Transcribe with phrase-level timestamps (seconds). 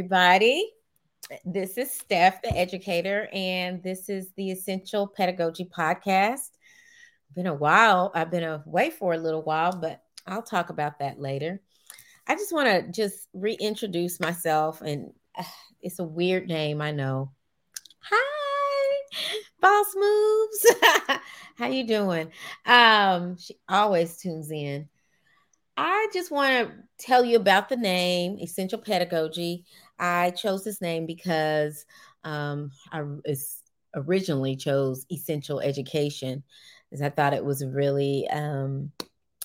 [0.00, 0.66] everybody.
[1.44, 6.48] This is Steph, the educator, and this is the Essential Pedagogy Podcast.
[7.34, 8.10] Been a while.
[8.14, 11.60] I've been away for a little while, but I'll talk about that later.
[12.26, 15.44] I just want to just reintroduce myself, and uh,
[15.82, 17.32] it's a weird name, I know.
[18.00, 18.96] Hi,
[19.60, 21.20] Boss Moves.
[21.56, 22.32] How you doing?
[22.64, 24.88] Um, she always tunes in.
[25.76, 29.64] I just want to tell you about the name Essential Pedagogy.
[29.98, 31.86] I chose this name because
[32.24, 33.02] um, I
[33.94, 36.42] originally chose Essential Education,
[36.88, 38.92] because I thought it was really um,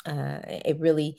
[0.05, 1.17] uh, a really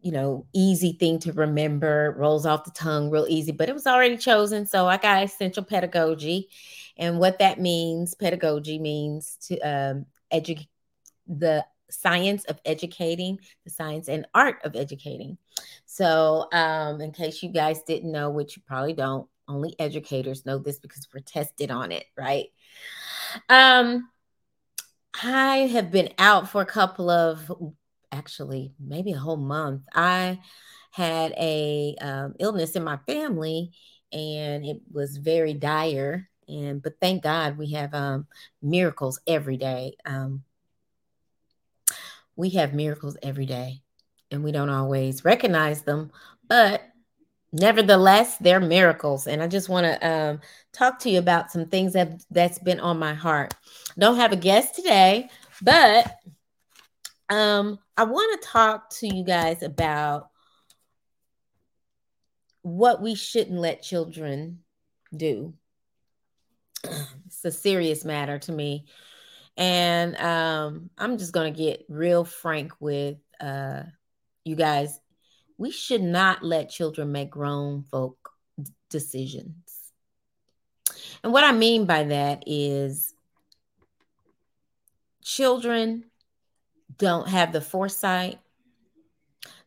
[0.00, 2.14] you know easy thing to remember.
[2.18, 5.64] rolls off the tongue real easy, but it was already chosen, so I got Essential
[5.64, 6.48] Pedagogy,
[6.96, 10.68] and what that means, pedagogy means to um, educate
[11.26, 15.38] the science of educating, the science and art of educating.
[15.84, 20.58] So, um, in case you guys didn't know, which you probably don't, only educators know
[20.58, 22.46] this because we're tested on it, right?
[23.48, 24.08] Um,
[25.22, 27.50] I have been out for a couple of,
[28.12, 29.82] actually, maybe a whole month.
[29.94, 30.40] I
[30.90, 33.70] had a um, illness in my family,
[34.12, 36.28] and it was very dire.
[36.48, 38.26] And but thank God we have um,
[38.62, 39.96] miracles every day.
[40.04, 40.42] Um,
[42.36, 43.80] we have miracles every day
[44.30, 46.10] and we don't always recognize them,
[46.48, 46.82] but
[47.52, 49.26] nevertheless, they're miracles.
[49.26, 50.40] And I just want to um,
[50.72, 53.54] talk to you about some things that that's been on my heart.
[53.98, 55.30] Don't have a guest today,
[55.62, 56.14] but
[57.28, 60.28] um, I want to talk to you guys about
[62.62, 64.60] what we shouldn't let children
[65.16, 65.54] do.
[67.26, 68.86] It's a serious matter to me.
[69.56, 73.82] And um, I'm just going to get real frank with uh,
[74.44, 75.00] you guys.
[75.58, 78.30] We should not let children make grown folk
[78.90, 79.56] decisions.
[81.22, 83.14] And what I mean by that is
[85.22, 86.04] children
[86.98, 88.38] don't have the foresight,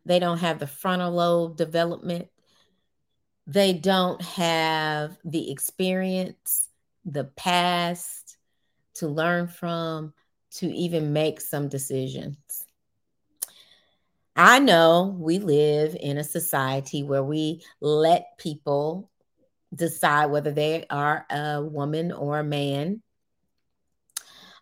[0.05, 2.27] they don't have the frontal lobe development,
[3.47, 6.69] they don't have the experience,
[7.05, 8.28] the past
[8.99, 10.13] to learn from,
[10.51, 12.37] to even make some decisions.
[14.35, 19.11] I know we live in a society where we let people
[19.73, 23.01] decide whether they are a woman or a man,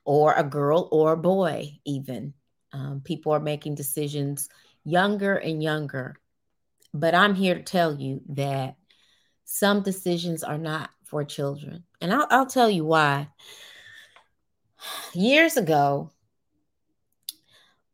[0.07, 2.33] or a girl or a boy, even.
[2.71, 4.49] Um, people are making decisions
[4.85, 6.15] younger and younger.
[6.93, 8.77] But I'm here to tell you that
[9.43, 11.83] some decisions are not for children.
[11.99, 13.27] And I'll, I'll tell you why
[15.13, 16.11] years ago,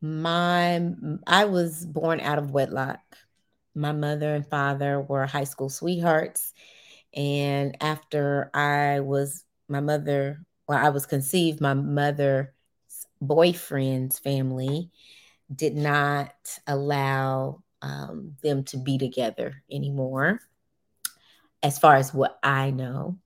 [0.01, 0.81] my
[1.25, 2.99] I was born out of wedlock.
[3.75, 6.53] My mother and father were high school sweethearts.
[7.16, 12.47] And after I was my mother, well, I was conceived, my mother's
[13.21, 14.91] boyfriend's family
[15.53, 16.33] did not
[16.67, 20.39] allow um, them to be together anymore,
[21.61, 23.17] as far as what I know.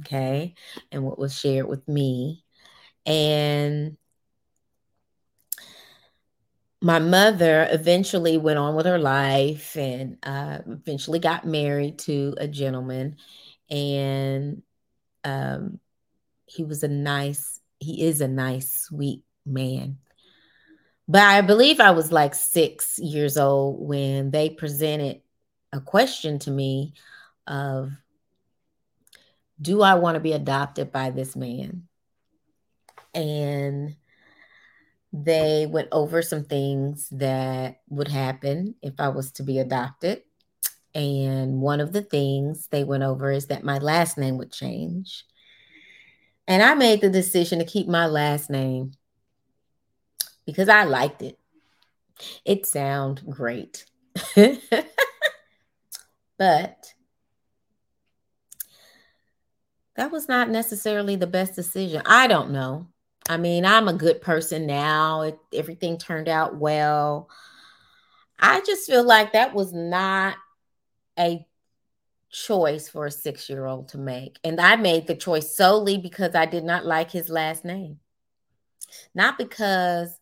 [0.00, 0.54] Okay.
[0.92, 2.44] And what was shared with me
[3.06, 3.96] and
[6.82, 12.46] my mother eventually went on with her life and uh, eventually got married to a
[12.46, 13.16] gentleman.
[13.70, 14.62] And
[15.24, 15.80] um,
[16.44, 19.98] he was a nice, he is a nice, sweet man.
[21.08, 25.22] But I believe I was like six years old when they presented
[25.72, 26.94] a question to me
[27.46, 27.92] of,
[29.60, 31.88] do I want to be adopted by this man?
[33.16, 33.96] And
[35.12, 40.22] they went over some things that would happen if I was to be adopted.
[40.94, 45.24] And one of the things they went over is that my last name would change.
[46.46, 48.92] And I made the decision to keep my last name
[50.44, 51.38] because I liked it.
[52.44, 53.84] It sounded great.
[54.34, 54.60] but
[59.96, 62.02] that was not necessarily the best decision.
[62.06, 62.88] I don't know.
[63.28, 65.22] I mean, I'm a good person now.
[65.22, 67.28] It, everything turned out well.
[68.38, 70.36] I just feel like that was not
[71.18, 71.46] a
[72.30, 74.38] choice for a six year old to make.
[74.44, 77.98] And I made the choice solely because I did not like his last name,
[79.14, 80.18] not because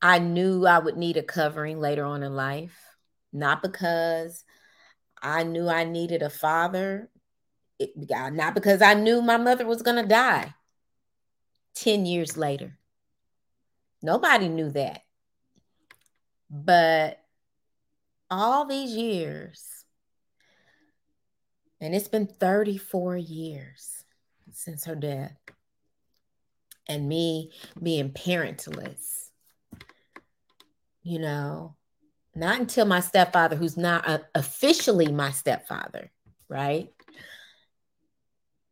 [0.00, 2.76] I knew I would need a covering later on in life,
[3.32, 4.44] not because
[5.20, 7.08] I knew I needed a father,
[7.78, 10.54] it, not because I knew my mother was going to die.
[11.74, 12.78] 10 years later.
[14.02, 15.02] Nobody knew that.
[16.50, 17.20] But
[18.30, 19.72] all these years,
[21.82, 24.04] And it's been 34 years
[24.52, 25.36] since her death.
[26.88, 27.50] And me
[27.82, 29.30] being parentless.
[31.02, 31.74] You know,
[32.36, 36.12] not until my stepfather, who's not uh, officially my stepfather,
[36.48, 36.88] right?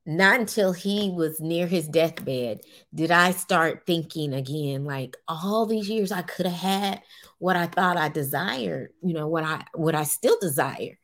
[0.07, 2.61] Not until he was near his deathbed
[2.95, 7.03] did I start thinking again, like all these years I could have had
[7.39, 10.99] what I thought I desired, you know, what I what I still desire,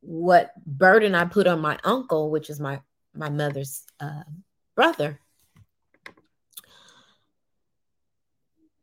[0.00, 2.80] what burden I put on my uncle, which is my
[3.14, 4.24] my mother's uh,
[4.74, 5.20] brother.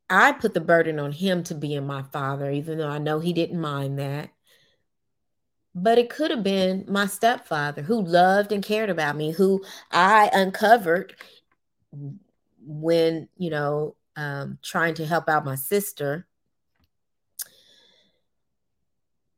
[0.10, 3.20] I put the burden on him to be in my father, even though I know
[3.20, 4.30] he didn't mind that.
[5.74, 10.30] But it could have been my stepfather who loved and cared about me, who I
[10.34, 11.16] uncovered
[12.66, 16.28] when, you know, um, trying to help out my sister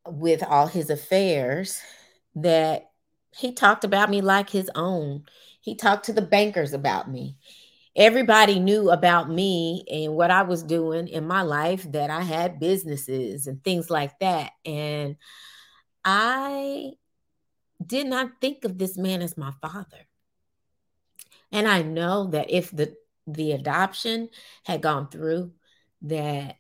[0.06, 1.80] with all his affairs
[2.35, 2.89] that
[3.35, 5.24] he talked about me like his own.
[5.62, 7.38] He talked to the bankers about me.
[7.95, 12.59] Everybody knew about me and what I was doing in my life, that I had
[12.59, 14.51] businesses and things like that.
[14.65, 15.15] And
[16.03, 16.94] I
[17.85, 20.07] did not think of this man as my father.
[21.51, 22.95] And I know that if the
[23.25, 24.29] the adoption
[24.65, 25.53] had gone through,
[26.01, 26.57] that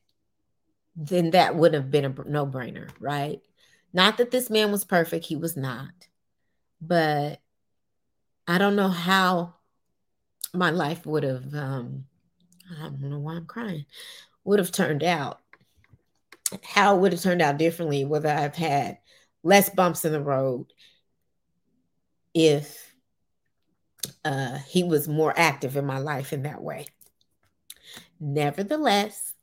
[0.95, 3.41] then that would have been a no brainer, right?
[3.91, 5.91] Not that this man was perfect, he was not.
[6.81, 7.39] But
[8.47, 9.55] I don't know how
[10.53, 12.05] my life would have, um,
[12.79, 13.85] I don't know why I'm crying,
[14.43, 15.39] would have turned out.
[16.63, 18.99] How it would have turned out differently, whether I've had
[19.43, 20.67] less bumps in the road
[22.33, 22.93] if
[24.25, 26.87] uh, he was more active in my life in that way.
[28.19, 29.33] Nevertheless,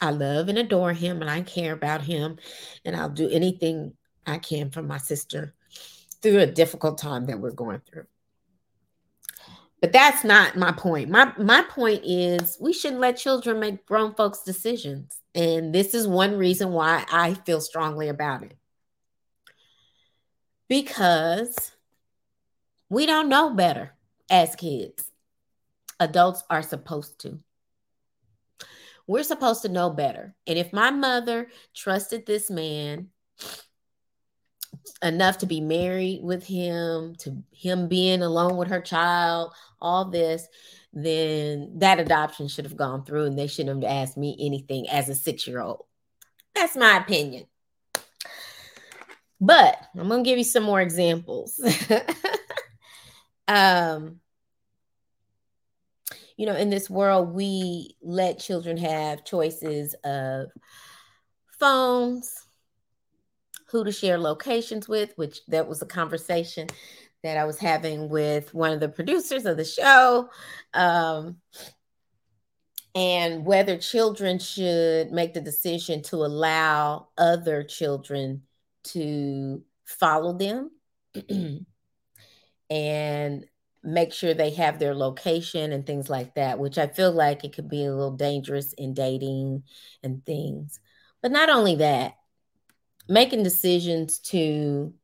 [0.00, 2.38] I love and adore him and I care about him
[2.84, 3.94] and I'll do anything
[4.26, 5.54] I can for my sister
[6.22, 8.06] through a difficult time that we're going through.
[9.80, 11.10] But that's not my point.
[11.10, 15.18] My my point is we shouldn't let children make grown folks decisions.
[15.34, 18.56] And this is one reason why I feel strongly about it.
[20.72, 21.70] Because
[22.88, 23.92] we don't know better
[24.30, 25.10] as kids.
[26.00, 27.40] Adults are supposed to.
[29.06, 30.34] We're supposed to know better.
[30.46, 33.08] And if my mother trusted this man
[35.02, 40.48] enough to be married with him, to him being alone with her child, all this,
[40.94, 45.10] then that adoption should have gone through and they shouldn't have asked me anything as
[45.10, 45.84] a six year old.
[46.54, 47.44] That's my opinion.
[49.42, 51.60] But I'm going to give you some more examples.
[53.48, 54.20] um,
[56.36, 60.46] you know, in this world, we let children have choices of
[61.58, 62.46] phones,
[63.66, 66.68] who to share locations with, which that was a conversation
[67.24, 70.30] that I was having with one of the producers of the show.
[70.72, 71.38] Um,
[72.94, 78.42] and whether children should make the decision to allow other children
[78.84, 80.70] to follow them
[82.70, 83.44] and
[83.84, 87.54] make sure they have their location and things like that, which I feel like it
[87.54, 89.64] could be a little dangerous in dating
[90.02, 90.78] and things.
[91.20, 92.14] But not only that,
[93.08, 94.94] making decisions to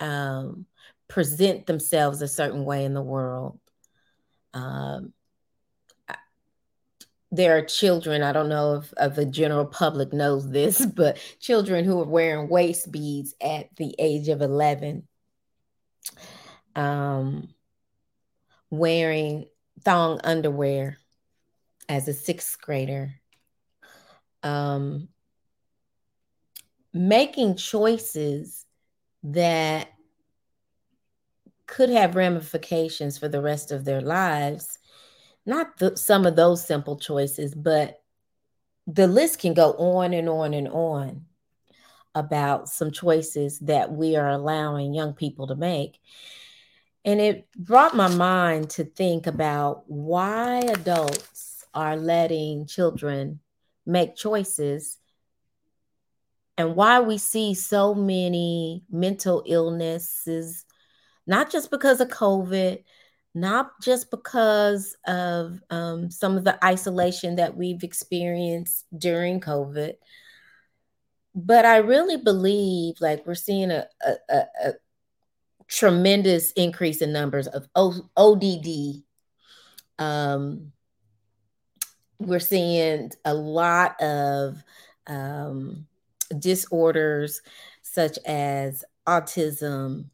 [0.00, 0.66] um,
[1.08, 3.58] present themselves a certain way in the world.
[4.52, 5.12] Um,
[7.30, 11.84] there are children, I don't know if, if the general public knows this, but children
[11.84, 15.06] who are wearing waist beads at the age of 11.
[16.74, 17.48] Um,
[18.70, 19.46] wearing
[19.82, 20.98] thong underwear
[21.88, 23.14] as a sixth grader,
[24.42, 25.08] um,
[26.92, 28.64] making choices
[29.22, 29.88] that
[31.66, 34.75] could have ramifications for the rest of their lives.
[35.46, 38.02] Not the, some of those simple choices, but
[38.86, 41.26] the list can go on and on and on
[42.14, 46.00] about some choices that we are allowing young people to make.
[47.04, 53.40] And it brought my mind to think about why adults are letting children
[53.84, 54.98] make choices
[56.58, 60.64] and why we see so many mental illnesses,
[61.26, 62.82] not just because of COVID,
[63.36, 69.92] not just because of um, some of the isolation that we've experienced during COVID,
[71.34, 73.86] but I really believe like we're seeing a,
[74.30, 74.72] a, a,
[75.68, 79.02] tremendous increase in numbers of o- ODD.
[79.98, 80.72] Um,
[82.18, 84.62] we're seeing a lot of
[85.08, 85.86] um,
[86.38, 87.42] disorders
[87.82, 90.06] such as autism,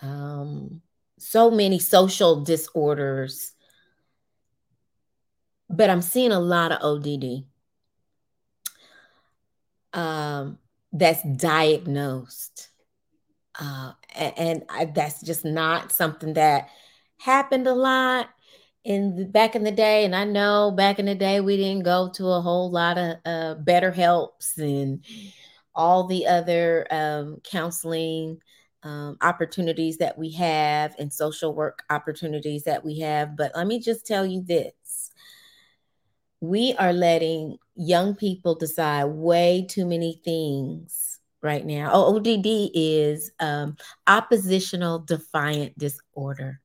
[0.00, 0.82] um,
[1.22, 3.52] so many social disorders,
[5.70, 7.44] but I'm seeing a lot of ODD
[9.92, 10.58] um,
[10.92, 12.68] that's diagnosed.
[13.58, 16.68] Uh, and, I, that's just not something that
[17.18, 18.28] happened a lot
[18.82, 20.04] in the, back in the day.
[20.04, 23.16] And I know back in the day we didn't go to a whole lot of
[23.24, 25.04] uh, BetterHelps and
[25.74, 28.40] all the other um, counseling
[28.82, 33.36] um, opportunities that we have and social work opportunities that we have.
[33.36, 34.72] But let me just tell you this
[36.42, 41.92] we are letting young people decide way too many things right now.
[41.92, 43.76] ODD is um,
[44.08, 46.60] oppositional defiant disorder.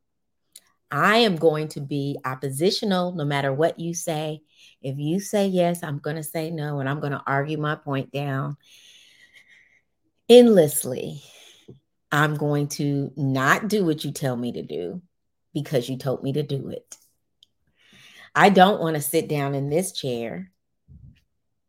[0.90, 4.42] I am going to be oppositional no matter what you say.
[4.82, 7.76] If you say yes, I'm going to say no, and I'm going to argue my
[7.76, 8.58] point down
[10.28, 11.22] endlessly.
[12.12, 15.02] I'm going to not do what you tell me to do
[15.54, 16.96] because you told me to do it.
[18.36, 20.52] I don't want to sit down in this chair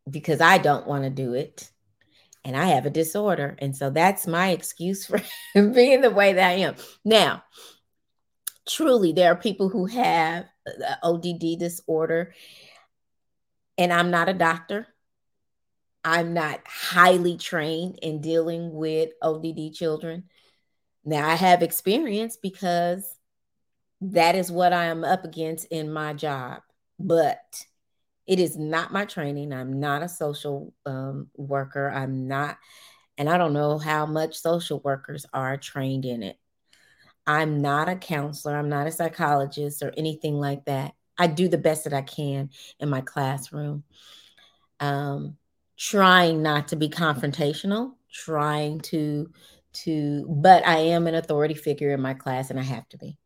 [0.08, 1.70] because I don't want to do it.
[2.44, 3.56] And I have a disorder.
[3.58, 5.20] And so that's my excuse for
[5.54, 6.76] being the way that I am.
[7.04, 7.42] Now,
[8.68, 10.46] truly, there are people who have
[11.02, 12.34] ODD disorder.
[13.76, 14.86] And I'm not a doctor.
[16.04, 20.24] I'm not highly trained in dealing with ODD children.
[21.04, 23.16] Now, I have experience because
[24.00, 26.60] that is what I am up against in my job.
[26.98, 27.40] But
[28.26, 29.52] it is not my training.
[29.52, 31.90] I'm not a social um, worker.
[31.90, 32.58] I'm not,
[33.16, 36.36] and I don't know how much social workers are trained in it.
[37.26, 38.56] I'm not a counselor.
[38.56, 40.92] I'm not a psychologist or anything like that.
[41.16, 43.82] I do the best that I can in my classroom.
[44.78, 45.37] Um,
[45.78, 49.30] trying not to be confrontational, trying to
[49.72, 53.16] to but I am an authority figure in my class and I have to be.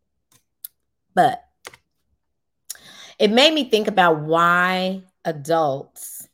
[1.15, 1.43] But
[3.19, 6.29] it made me think about why adults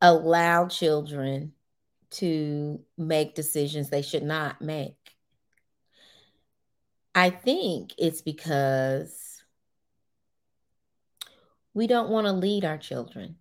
[0.00, 1.52] allow children
[2.10, 4.94] to make decisions they should not make.
[7.14, 9.42] I think it's because
[11.74, 13.36] we don't want to lead our children.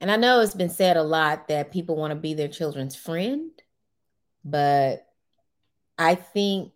[0.00, 2.94] And I know it's been said a lot that people want to be their children's
[2.94, 3.50] friend,
[4.44, 5.06] but
[5.98, 6.72] I think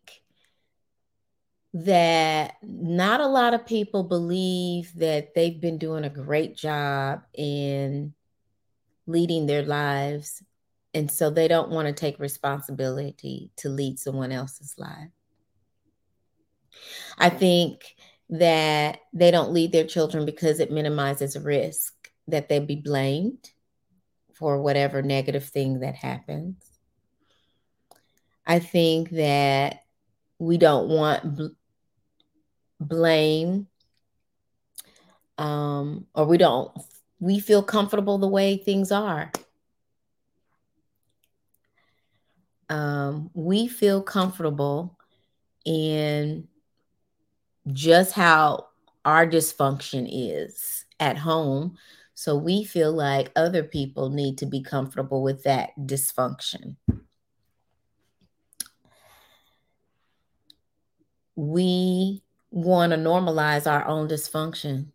[1.74, 8.12] that not a lot of people believe that they've been doing a great job in
[9.06, 10.42] leading their lives.
[10.92, 15.08] And so they don't want to take responsibility to lead someone else's life.
[17.16, 17.94] I think
[18.30, 23.50] that they don't lead their children because it minimizes risk that they be blamed
[24.34, 26.56] for whatever negative thing that happens.
[28.46, 29.84] I think that
[30.38, 31.46] we don't want bl-
[32.80, 33.68] blame
[35.38, 36.70] um, or we don't
[37.20, 39.30] we feel comfortable the way things are
[42.68, 44.98] um, we feel comfortable
[45.64, 46.48] in
[47.72, 48.66] just how
[49.04, 51.76] our dysfunction is at home
[52.22, 56.76] so we feel like other people need to be comfortable with that dysfunction
[61.36, 64.88] we want to normalize our own dysfunction.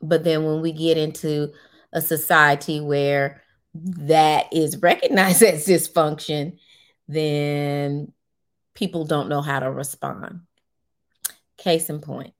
[0.00, 1.52] But then when we get into
[1.92, 3.42] a society where
[3.74, 6.58] that is recognized as dysfunction,
[7.06, 8.12] then
[8.74, 10.40] people don't know how to respond.
[11.56, 12.34] Case in point.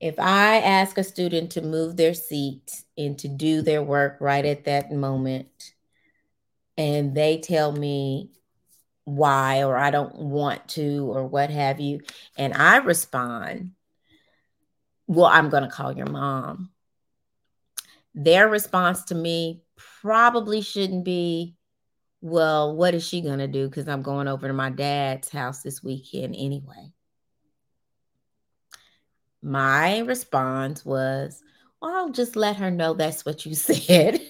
[0.00, 4.44] If I ask a student to move their seat and to do their work right
[4.44, 5.74] at that moment,
[6.78, 8.30] and they tell me
[9.04, 12.00] why or I don't want to or what have you.
[12.38, 13.72] And I respond,
[15.06, 16.70] well, I'm going to call your mom.
[18.14, 19.62] Their response to me
[20.00, 21.56] probably shouldn't be,
[22.20, 23.68] well, what is she going to do?
[23.68, 26.92] Because I'm going over to my dad's house this weekend anyway.
[29.42, 31.42] My response was,
[31.80, 34.20] well, I'll just let her know that's what you said.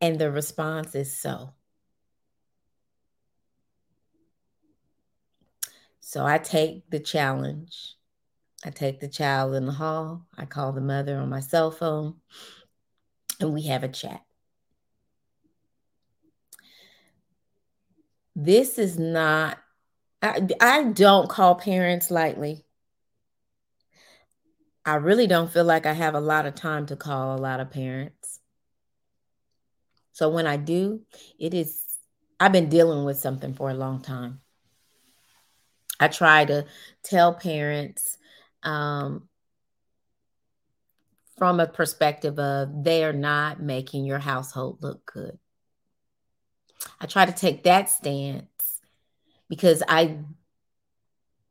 [0.00, 1.54] and the response is so.
[6.00, 7.94] So I take the challenge.
[8.64, 10.26] I take the child in the hall.
[10.36, 12.16] I call the mother on my cell phone
[13.40, 14.22] and we have a chat.
[18.36, 19.58] This is not,
[20.22, 22.64] I, I don't call parents lightly.
[24.84, 27.60] I really don't feel like I have a lot of time to call a lot
[27.60, 28.40] of parents.
[30.12, 31.02] So when I do,
[31.38, 31.82] it is,
[32.38, 34.40] I've been dealing with something for a long time.
[35.98, 36.66] I try to
[37.02, 38.18] tell parents
[38.62, 39.28] um,
[41.38, 45.38] from a perspective of they are not making your household look good.
[47.00, 48.46] I try to take that stance
[49.50, 50.20] because I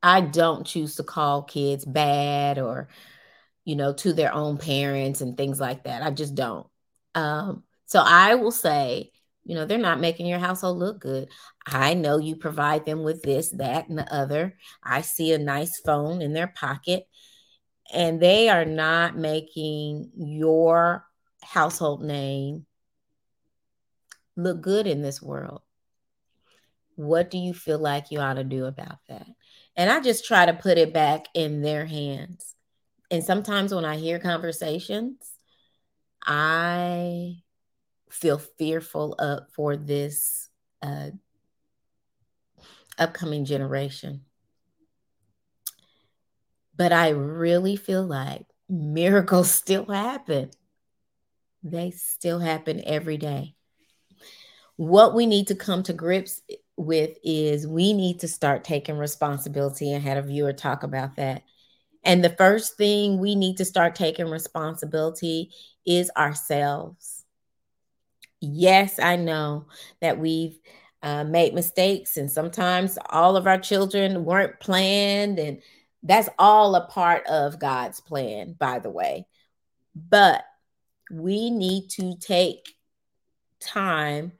[0.01, 2.87] I don't choose to call kids bad or
[3.65, 6.01] you know to their own parents and things like that.
[6.01, 6.65] I just don't.
[7.13, 9.11] Um, so I will say,
[9.43, 11.29] you know, they're not making your household look good.
[11.67, 14.55] I know you provide them with this, that, and the other.
[14.81, 17.03] I see a nice phone in their pocket,
[17.93, 21.05] and they are not making your
[21.43, 22.65] household name
[24.35, 25.61] look good in this world.
[26.99, 29.25] What do you feel like you ought to do about that?
[29.77, 32.55] And I just try to put it back in their hands.
[33.09, 35.15] And sometimes when I hear conversations,
[36.25, 37.37] I
[38.09, 40.49] feel fearful of for this
[40.81, 41.11] uh,
[42.97, 44.25] upcoming generation.
[46.75, 50.51] But I really feel like miracles still happen.
[51.63, 53.55] They still happen every day.
[54.75, 56.41] What we need to come to grips
[56.89, 61.43] with is we need to start taking responsibility and had a viewer talk about that.
[62.03, 65.51] And the first thing we need to start taking responsibility
[65.85, 67.25] is ourselves.
[68.41, 69.67] Yes, I know
[70.01, 70.57] that we've
[71.03, 75.61] uh, made mistakes, and sometimes all of our children weren't planned, and
[76.01, 79.27] that's all a part of God's plan, by the way.
[79.95, 80.43] But
[81.11, 82.73] we need to take
[83.59, 84.31] time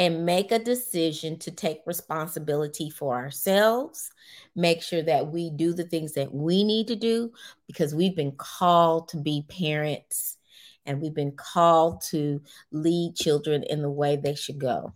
[0.00, 4.10] and make a decision to take responsibility for ourselves,
[4.56, 7.30] make sure that we do the things that we need to do
[7.66, 10.38] because we've been called to be parents
[10.86, 12.40] and we've been called to
[12.72, 14.94] lead children in the way they should go.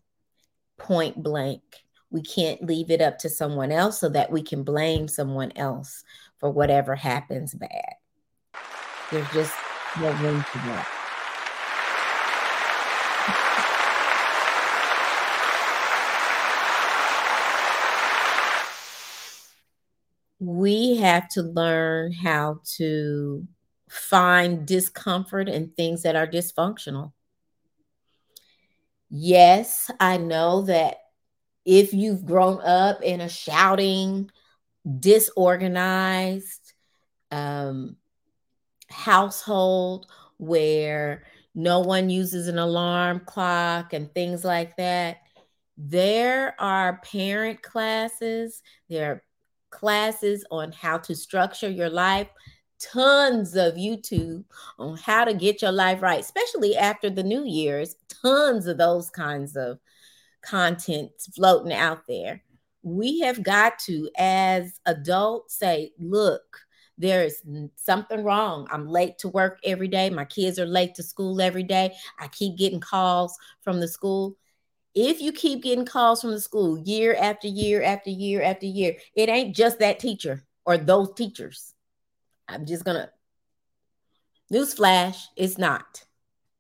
[0.79, 1.61] Point blank.
[2.11, 6.03] We can't leave it up to someone else so that we can blame someone else
[6.39, 7.97] for whatever happens bad.
[9.11, 9.55] There's just
[10.01, 10.89] no room for that.
[20.47, 23.47] we have to learn how to
[23.89, 27.13] find discomfort in things that are dysfunctional.
[29.11, 30.97] Yes, I know that
[31.65, 34.31] if you've grown up in a shouting,
[34.99, 36.73] disorganized
[37.31, 37.97] um,
[38.89, 40.07] household
[40.39, 45.19] where no one uses an alarm clock and things like that,
[45.77, 49.24] there are parent classes, there are
[49.75, 52.29] classes on how to structure your life,
[52.79, 54.45] tons of YouTube
[54.79, 59.11] on how to get your life right, especially after the New Year's, tons of those
[59.11, 59.79] kinds of
[60.43, 62.43] content floating out there.
[62.83, 66.61] We have got to, as adults, say, look,
[66.97, 67.43] there is
[67.75, 68.69] something wrong.
[68.71, 70.11] I'm late to work every day.
[70.11, 71.95] My kids are late to school every day.
[72.21, 74.37] I keep getting calls from the school
[74.95, 78.97] if you keep getting calls from the school year after year after year after year,
[79.15, 81.75] it ain't just that teacher or those teachers.
[82.49, 83.11] I'm just gonna
[84.53, 86.05] newsflash, it's not.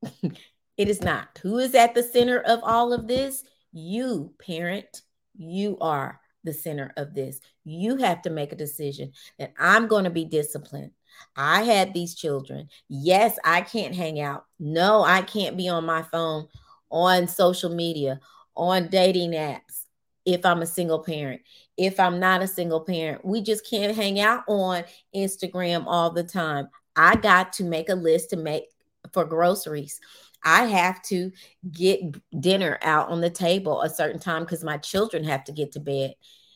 [0.23, 1.38] it is not.
[1.42, 3.44] Who is at the center of all of this?
[3.73, 5.03] You, parent.
[5.37, 7.40] You are the center of this.
[7.64, 10.92] You have to make a decision that I'm going to be disciplined.
[11.37, 12.68] I had these children.
[12.88, 14.44] Yes, I can't hang out.
[14.59, 16.49] No, I can't be on my phone
[16.94, 18.20] on social media,
[18.57, 19.87] on dating apps,
[20.24, 21.42] if I'm a single parent.
[21.76, 26.22] If I'm not a single parent, we just can't hang out on Instagram all the
[26.22, 26.68] time.
[26.94, 28.66] I got to make a list to make
[29.12, 30.00] for groceries.
[30.44, 31.33] I have to
[31.72, 32.00] get
[32.40, 35.80] dinner out on the table a certain time because my children have to get to
[35.80, 36.14] bed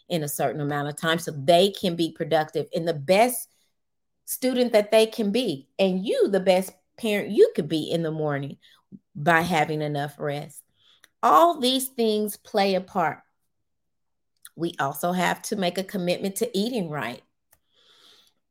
[0.09, 3.49] in a certain amount of time so they can be productive in the best
[4.25, 5.69] student that they can be.
[5.81, 8.59] And you, the best parent you could be in the morning
[9.15, 10.63] by having enough rest.
[11.23, 13.21] All these things play a part.
[14.57, 17.23] We also have to make a commitment to eating right.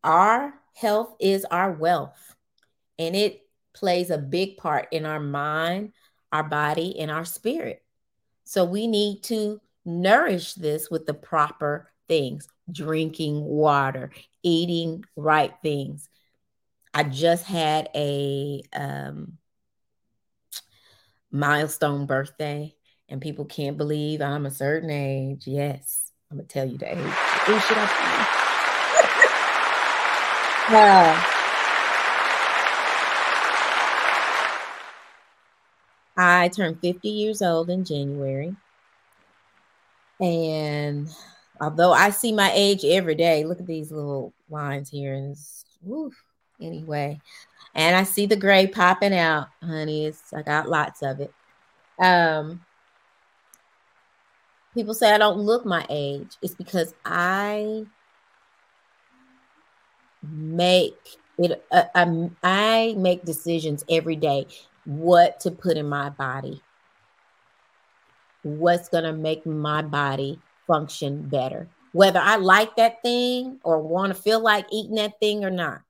[0.04, 2.36] Our health is our wealth,
[3.00, 3.42] and it
[3.74, 5.94] plays a big part in our mind,
[6.32, 7.84] our body, and our spirit.
[8.46, 14.12] So we need to nourish this with the proper things drinking water,
[14.44, 16.10] eating right things.
[16.94, 19.38] I just had a um,
[21.32, 22.74] milestone birthday
[23.10, 25.48] and people can't believe I'm a certain age.
[25.48, 28.28] Yes, I'm gonna tell you the Who should I
[30.72, 31.34] yeah.
[36.20, 38.56] I turned 50 years old in January.
[40.20, 41.08] And
[41.62, 45.38] although I see my age every day, look at these little lines here and
[45.88, 46.14] oof,
[46.62, 47.20] anyway.
[47.76, 50.06] And I see the gray popping out, honey.
[50.06, 51.32] It's I got lots of it.
[52.00, 52.62] Um,
[54.74, 56.38] people say I don't look my age.
[56.42, 57.86] It's because I
[60.24, 61.64] make it.
[61.72, 64.48] Uh, I, I make decisions every day
[64.86, 66.62] what to put in my body,
[68.44, 74.22] what's to make my body function better, whether I like that thing or want to
[74.22, 75.82] feel like eating that thing or not.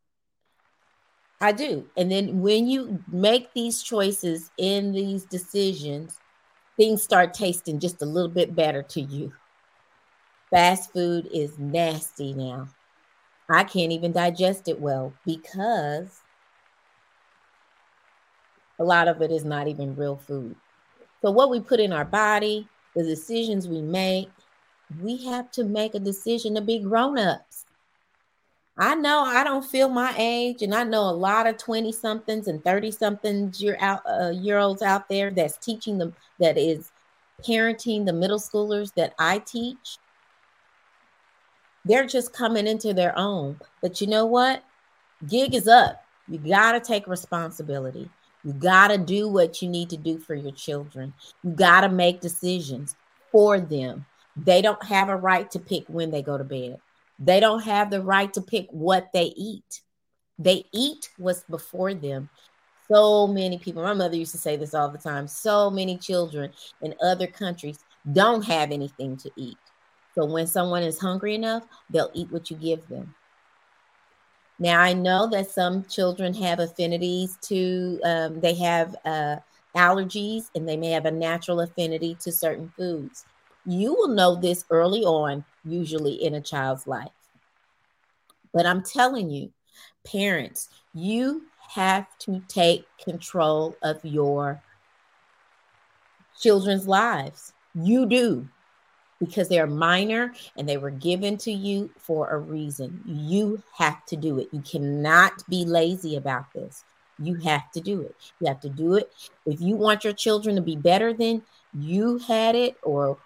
[1.39, 1.87] I do.
[1.95, 6.19] And then when you make these choices in these decisions,
[6.77, 9.33] things start tasting just a little bit better to you.
[10.49, 12.69] Fast food is nasty now.
[13.49, 16.21] I can't even digest it well because
[18.79, 20.55] a lot of it is not even real food.
[21.23, 24.29] So, what we put in our body, the decisions we make,
[25.01, 27.66] we have to make a decision to be grown ups.
[28.79, 32.47] I know I don't feel my age, and I know a lot of 20 somethings
[32.47, 36.91] and 30 somethings year out uh, year olds out there that's teaching them that is
[37.43, 39.97] parenting the middle schoolers that I teach.
[41.85, 43.59] They're just coming into their own.
[43.81, 44.63] But you know what?
[45.27, 46.03] Gig is up.
[46.27, 48.09] You got to take responsibility.
[48.43, 51.13] You got to do what you need to do for your children.
[51.43, 52.95] You got to make decisions
[53.31, 54.05] for them.
[54.35, 56.79] They don't have a right to pick when they go to bed.
[57.19, 59.81] They don't have the right to pick what they eat.
[60.39, 62.29] They eat what's before them.
[62.91, 66.51] So many people, my mother used to say this all the time so many children
[66.81, 69.57] in other countries don't have anything to eat.
[70.15, 73.13] So when someone is hungry enough, they'll eat what you give them.
[74.59, 79.35] Now, I know that some children have affinities to, um, they have uh,
[79.75, 83.25] allergies and they may have a natural affinity to certain foods.
[83.65, 87.11] You will know this early on, usually in a child's life.
[88.53, 89.51] But I'm telling you,
[90.05, 94.61] parents, you have to take control of your
[96.39, 97.53] children's lives.
[97.75, 98.47] You do
[99.19, 103.01] because they're minor and they were given to you for a reason.
[103.05, 104.49] You have to do it.
[104.51, 106.83] You cannot be lazy about this.
[107.19, 108.15] You have to do it.
[108.39, 109.11] You have to do it.
[109.45, 111.41] If you want your children to be better than
[111.73, 113.17] you had it or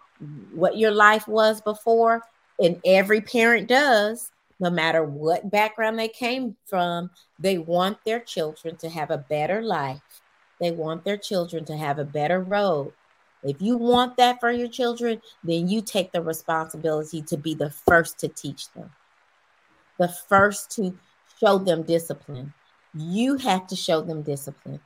[0.53, 2.23] what your life was before,
[2.60, 8.75] and every parent does, no matter what background they came from, they want their children
[8.77, 10.01] to have a better life.
[10.60, 12.93] They want their children to have a better road.
[13.43, 17.71] If you want that for your children, then you take the responsibility to be the
[17.71, 18.91] first to teach them,
[19.97, 20.95] the first to
[21.39, 22.53] show them discipline.
[22.93, 24.79] You have to show them discipline.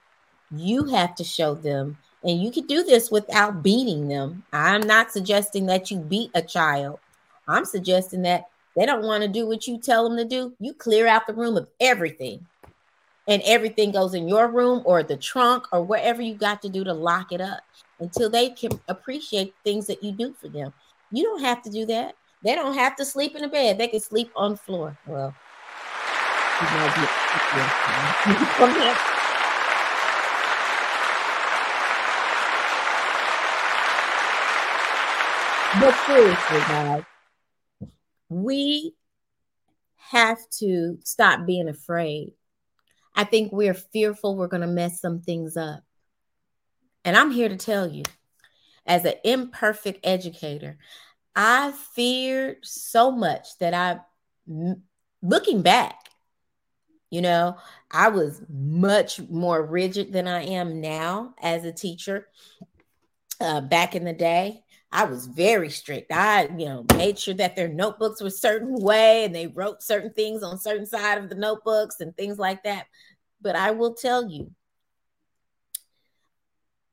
[0.52, 4.44] You have to show them, and you can do this without beating them.
[4.52, 7.00] I'm not suggesting that you beat a child.
[7.48, 10.54] I'm suggesting that they don't want to do what you tell them to do.
[10.60, 12.46] You clear out the room of everything,
[13.28, 16.84] and everything goes in your room or the trunk or whatever you got to do
[16.84, 17.62] to lock it up
[18.00, 20.74] until they can appreciate things that you do for them.
[21.12, 22.16] You don't have to do that.
[22.44, 23.78] They don't have to sleep in a bed.
[23.78, 24.98] They can sleep on the floor.
[25.08, 25.34] Well,
[35.80, 37.04] but seriously, guys,
[38.30, 38.94] we
[40.10, 42.34] have to stop being afraid.
[43.16, 45.82] I think we're fearful we're going to mess some things up.
[47.04, 48.04] And I'm here to tell you,
[48.86, 50.78] as an imperfect educator,
[51.36, 54.00] I feared so much that I,
[55.22, 56.10] looking back,
[57.10, 57.58] you know,
[57.92, 62.28] I was much more rigid than I am now as a teacher.
[63.42, 66.12] Uh, back in the day, I was very strict.
[66.12, 70.14] I, you know, made sure that their notebooks were certain way and they wrote certain
[70.14, 72.86] things on certain side of the notebooks and things like that.
[73.42, 74.52] But I will tell you,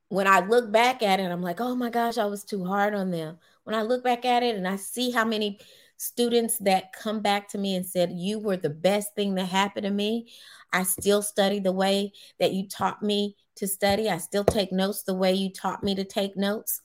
[0.08, 2.94] when I look back at it, I'm like, oh my gosh, I was too hard
[2.94, 3.38] on them.
[3.64, 5.58] When I look back at it and I see how many
[5.96, 9.84] students that come back to me and said, You were the best thing that happened
[9.84, 10.32] to me,
[10.72, 14.10] I still study the way that you taught me to study.
[14.10, 16.82] I still take notes the way you taught me to take notes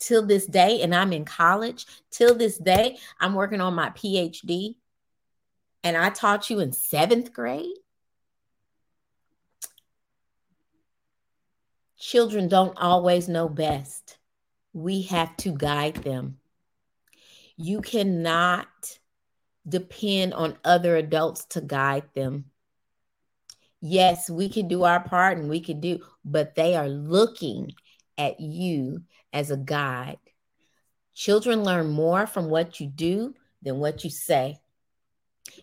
[0.00, 0.82] till this day.
[0.82, 2.98] And I'm in college till this day.
[3.20, 4.74] I'm working on my PhD.
[5.84, 7.76] And I taught you in seventh grade.
[11.98, 14.18] Children don't always know best.
[14.72, 16.38] We have to guide them.
[17.56, 18.68] You cannot
[19.68, 22.46] depend on other adults to guide them.
[23.82, 27.72] Yes, we can do our part and we can do, but they are looking
[28.20, 29.02] at you
[29.32, 30.18] as a guide.
[31.14, 34.60] Children learn more from what you do than what you say.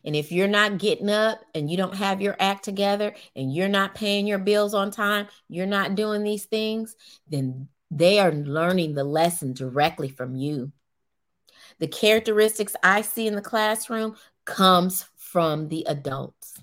[0.04, 3.70] And if you're not getting up and you don't have your act together and you're
[3.70, 6.96] not paying your bills on time, you're not doing these things,
[7.30, 10.72] then they are learning the lesson directly from you.
[11.80, 14.15] The characteristics I see in the classroom
[14.46, 16.60] comes from the adults.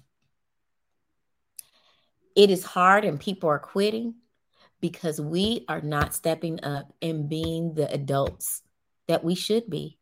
[2.35, 4.16] It is hard and people are quitting
[4.84, 8.60] because we are not stepping up and being the adults
[9.08, 9.96] that we should be.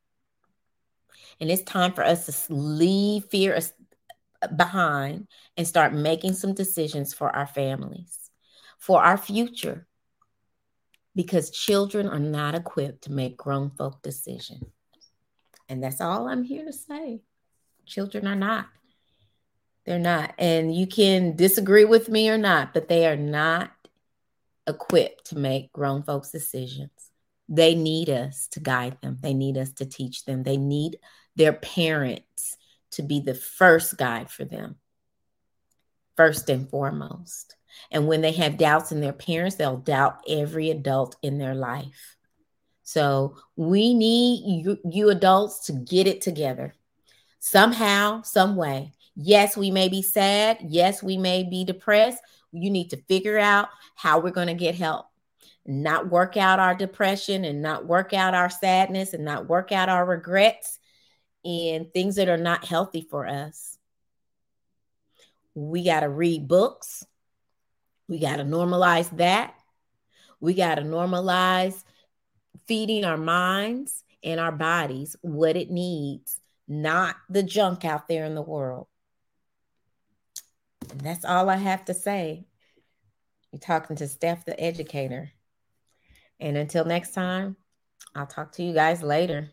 [1.39, 3.57] And it's time for us to leave fear
[4.57, 8.29] behind and start making some decisions for our families,
[8.77, 9.87] for our future,
[11.15, 14.65] because children are not equipped to make grown folk decisions.
[15.69, 17.21] And that's all I'm here to say.
[17.87, 18.67] Children are not.
[19.87, 20.35] They're not.
[20.41, 23.71] And you can disagree with me or not, but they are not
[24.67, 26.91] equipped to make grown folks' decisions.
[27.49, 30.99] They need us to guide them, they need us to teach them, they need
[31.37, 32.57] their parents
[32.93, 34.77] to be the first guide for them,
[36.17, 37.57] first and foremost.
[37.91, 42.17] And when they have doubts in their parents, they'll doubt every adult in their life.
[42.83, 46.75] So we need you, you adults to get it together
[47.39, 48.93] somehow, some way.
[49.15, 50.59] Yes, we may be sad.
[50.63, 52.23] Yes, we may be depressed.
[52.53, 55.07] You need to figure out how we're going to get help.
[55.65, 59.89] Not work out our depression and not work out our sadness and not work out
[59.89, 60.79] our regrets
[61.45, 63.79] and things that are not healthy for us.
[65.55, 67.05] We got to read books.
[68.09, 69.55] We got to normalize that.
[70.41, 71.83] We got to normalize
[72.67, 78.35] feeding our minds and our bodies what it needs, not the junk out there in
[78.35, 78.87] the world.
[81.03, 82.47] That's all I have to say.
[83.51, 85.33] You're talking to Steph, the educator.
[86.39, 87.57] And until next time,
[88.15, 89.51] I'll talk to you guys later.